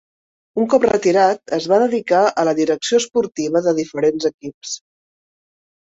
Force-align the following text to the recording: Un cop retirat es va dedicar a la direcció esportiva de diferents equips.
Un 0.61 0.65
cop 0.73 0.87
retirat 0.87 1.53
es 1.59 1.67
va 1.73 1.79
dedicar 1.85 2.23
a 2.31 2.47
la 2.51 2.55
direcció 2.63 3.03
esportiva 3.05 3.65
de 3.69 3.79
diferents 3.85 4.31
equips. 4.35 4.77